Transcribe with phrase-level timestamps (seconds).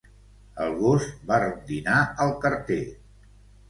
[0.65, 2.85] El gos va rondinar al carter.